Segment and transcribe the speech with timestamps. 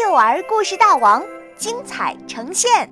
[0.00, 1.24] 幼儿故事大王
[1.56, 2.88] 精彩呈现。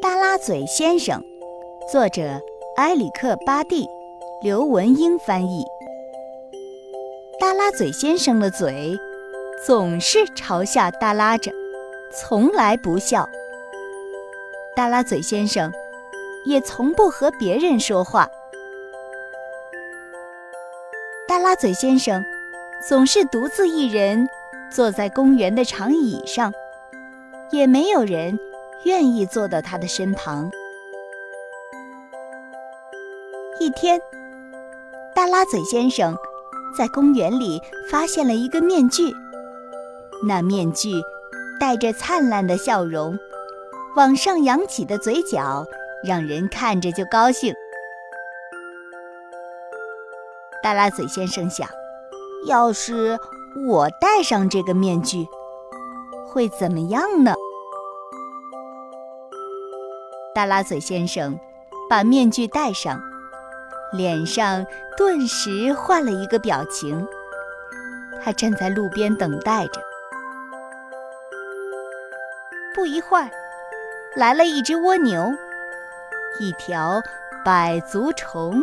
[0.00, 1.22] 耷拉嘴先生，
[1.92, 2.40] 作者
[2.76, 3.86] 埃里克·巴蒂，
[4.42, 5.62] 刘文英翻译。
[7.38, 8.96] 耷拉嘴先生的嘴
[9.66, 11.52] 总是朝下耷拉着，
[12.10, 13.28] 从来不笑。
[14.74, 15.70] 耷拉嘴先生
[16.46, 18.26] 也从不和别人说话。
[21.26, 22.24] 耷拉嘴先生
[22.88, 24.26] 总是独自一人
[24.70, 26.52] 坐在公园的长椅上，
[27.50, 28.38] 也没有人
[28.84, 30.50] 愿意坐到他的身旁。
[33.60, 34.00] 一天，
[35.14, 36.16] 大拉嘴先生
[36.76, 39.12] 在公园里发现了一个面具，
[40.26, 40.90] 那面具
[41.58, 43.18] 带着灿烂的笑容。
[43.96, 45.64] 往上扬起的嘴角，
[46.04, 47.52] 让人看着就高兴。
[50.62, 51.68] 大拉嘴先生想，
[52.46, 53.18] 要是
[53.66, 55.26] 我戴上这个面具，
[56.26, 57.34] 会怎么样呢？
[60.34, 61.38] 大拉嘴先生
[61.90, 63.00] 把面具戴上，
[63.92, 64.64] 脸上
[64.96, 67.06] 顿时换了一个表情。
[68.22, 69.80] 他站在路边等待着。
[72.74, 73.28] 不一会儿。
[74.16, 75.30] 来了一只蜗牛，
[76.40, 77.00] 一条
[77.44, 78.60] 百足虫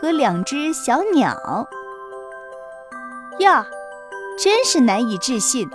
[0.00, 1.68] 和两只小鸟。
[3.38, 3.64] 呀，
[4.38, 5.68] 真是难以置信！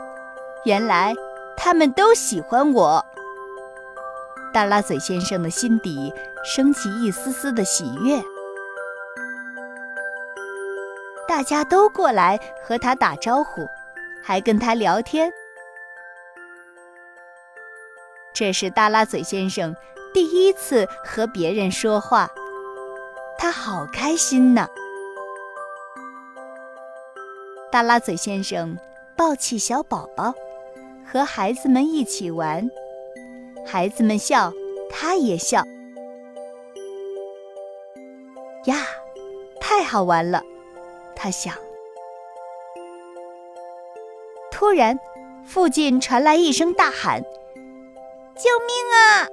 [0.63, 1.13] 原来
[1.57, 3.05] 他们都喜欢我。
[4.53, 6.13] 大拉嘴先生的心底
[6.45, 8.23] 升起一丝丝的喜悦。
[11.27, 13.67] 大家都过来和他打招呼，
[14.23, 15.29] 还跟他聊天。
[18.33, 19.75] 这是大拉嘴先生
[20.13, 22.29] 第一次和别人说话，
[23.37, 24.67] 他好开心呢。
[27.73, 28.77] 大拉嘴先生
[29.17, 30.31] 抱起小宝宝，
[31.11, 32.69] 和孩子们一起玩，
[33.65, 34.53] 孩子们笑，
[34.91, 35.63] 他也笑。
[38.65, 38.75] 呀，
[39.59, 40.43] 太好玩了，
[41.15, 41.55] 他想。
[44.51, 44.99] 突然，
[45.43, 47.23] 附近传来一声大喊。
[48.35, 49.27] 救命啊！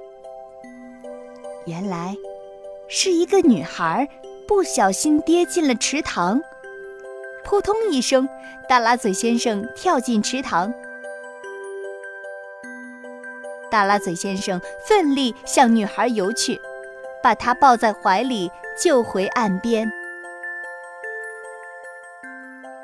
[1.67, 2.15] 原来
[2.87, 4.09] 是一个女孩
[4.47, 6.41] 不小心跌进了池塘，
[7.43, 8.27] 扑通一声，
[8.67, 10.73] 大拉嘴先生跳进池塘。
[13.69, 16.59] 大拉嘴先生奋力向女孩游去，
[17.23, 19.89] 把她抱在怀里救回岸边。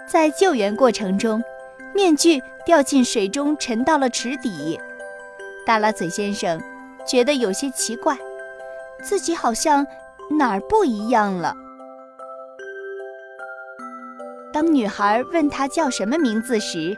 [0.07, 1.43] 在救援过程中，
[1.93, 4.79] 面具掉进水中，沉到了池底。
[5.65, 6.61] 大拉嘴先生
[7.05, 8.17] 觉得有些奇怪，
[9.03, 9.85] 自己好像
[10.29, 11.53] 哪儿不一样了。
[14.57, 16.97] 当女孩问他叫什么名字时，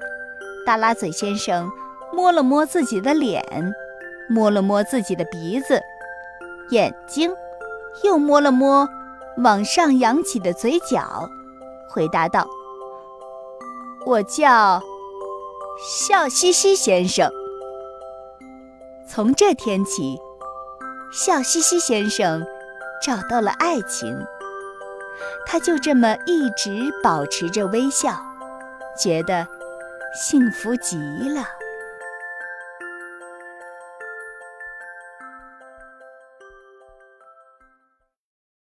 [0.66, 1.70] 大拉嘴先生
[2.14, 3.44] 摸了摸自己的脸，
[4.30, 5.82] 摸了摸自己的鼻子、
[6.70, 7.36] 眼睛，
[8.06, 8.88] 又摸了摸
[9.40, 11.30] 往上扬起的嘴角，
[11.90, 12.48] 回答道
[14.08, 14.82] ：“我叫
[16.02, 17.30] 笑嘻嘻先生。”
[19.06, 20.18] 从这天起，
[21.12, 22.42] 笑嘻嘻先生
[23.06, 24.18] 找到了爱情。
[25.46, 28.14] 他就这么一直保持着微笑，
[28.98, 29.48] 觉得
[30.14, 30.98] 幸福极
[31.30, 31.59] 了。